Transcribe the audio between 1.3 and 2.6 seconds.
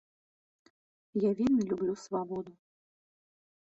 вельмі люблю свабоду.